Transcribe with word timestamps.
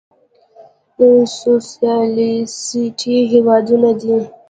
سوسيالېسټي 1.37 3.17
هېوادونه 3.31 3.89
دي. 4.01 4.15